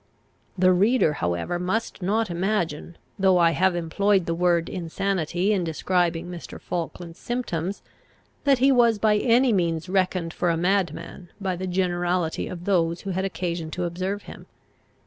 The 0.57 0.73
reader 0.73 1.13
however 1.13 1.59
must 1.59 2.01
not 2.01 2.31
imagine, 2.31 2.97
though 3.19 3.37
I 3.37 3.51
have 3.51 3.75
employed 3.75 4.25
the 4.25 4.33
word 4.33 4.67
insanity 4.67 5.53
in 5.53 5.63
describing 5.63 6.25
Mr. 6.27 6.59
Falkland's 6.59 7.19
symptoms, 7.19 7.83
that 8.43 8.57
he 8.57 8.71
was 8.71 8.97
by 8.97 9.17
any 9.17 9.53
means 9.53 9.89
reckoned 9.89 10.33
for 10.33 10.49
a 10.49 10.57
madman 10.57 11.29
by 11.39 11.55
the 11.55 11.67
generality 11.67 12.47
of 12.47 12.65
those 12.65 13.01
who 13.01 13.11
had 13.11 13.25
occasion 13.25 13.69
to 13.69 13.83
observe 13.83 14.23
him. 14.23 14.47